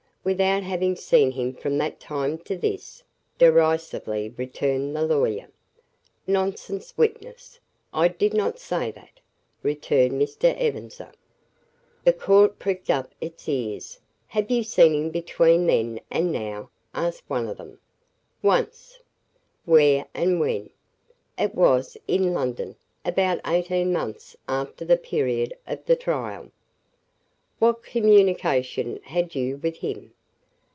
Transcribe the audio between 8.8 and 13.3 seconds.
that," returned Mr. Ebenezer. The court pricked up